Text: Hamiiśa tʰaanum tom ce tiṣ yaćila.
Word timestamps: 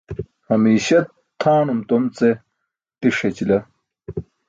Hamiiśa 0.47 0.99
tʰaanum 1.41 1.79
tom 1.89 2.03
ce 2.17 2.29
tiṣ 2.99 3.17
yaćila. 3.25 3.57